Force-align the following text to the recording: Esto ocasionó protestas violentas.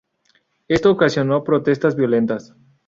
Esto 0.67 0.89
ocasionó 0.89 1.43
protestas 1.43 1.95
violentas. 1.95 2.55